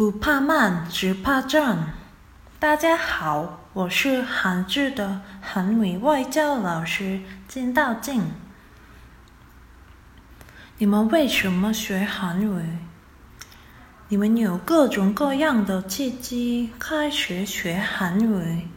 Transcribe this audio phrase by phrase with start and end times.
[0.00, 1.92] 不怕慢，只怕站。
[2.58, 8.22] 大家好，我是韩剧的韩语外教老师金道静。
[10.78, 12.62] 你们为什么学韩语？
[14.08, 18.68] 你们有各种各样的契机开始学韩语。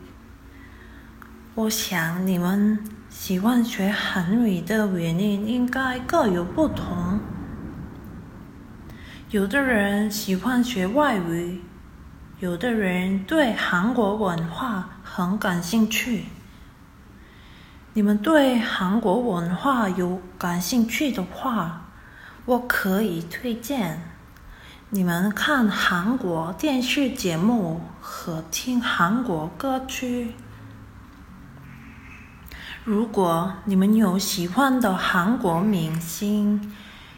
[1.55, 6.97] 我想你们喜欢学韩语的原因应该各有不同。
[9.33, 11.59] 有的人喜欢学外语，
[12.39, 16.25] 有的人对韩国文化很感兴趣。
[17.93, 21.87] 你们对韩国文化有感兴趣的话，
[22.45, 24.03] 我可以推荐
[24.91, 30.35] 你们看韩国电视节目和听韩国歌曲。
[32.83, 36.71] 如果你们有喜欢的韩国明星，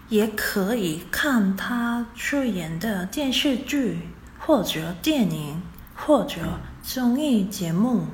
[0.10, 4.10] 也可以看他出演的电视剧，
[4.40, 5.62] 或者电影，
[5.96, 8.06] 或者综艺节目。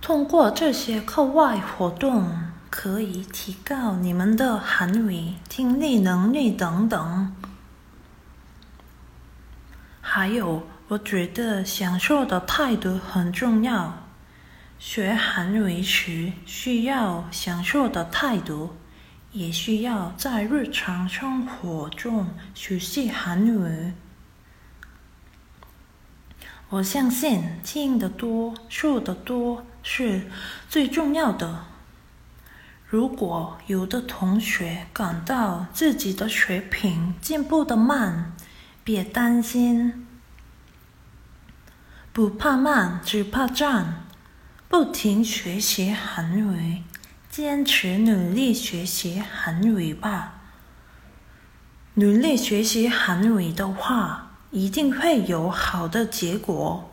[0.00, 2.30] 通过这些课外活动，
[2.68, 7.34] 可以提高你们的韩语听力能力等等。
[10.02, 14.03] 还有，我觉得享受的态度很重要。
[14.78, 18.76] 学韩语时需要享受的态度，
[19.32, 23.92] 也需要在日常生活中学习韩语。
[26.70, 30.28] 我相信听得多、说得多是
[30.68, 31.64] 最重要的。
[32.86, 38.32] 如果有的同学感到自己的水平进步的慢，
[38.84, 40.06] 别担心，
[42.12, 44.03] 不怕慢，只怕站。
[44.74, 46.82] 不停学习韩语，
[47.30, 50.40] 坚持努力学习韩语吧。
[51.94, 56.90] 努力学习韩语的话，一定会有好的结果。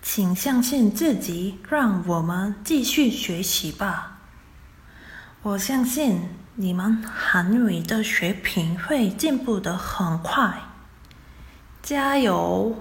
[0.00, 4.20] 请相信自己，让我们继续学习吧。
[5.42, 6.22] 我相信
[6.54, 10.58] 你们韩语的水平会进步的很快，
[11.82, 12.74] 加油！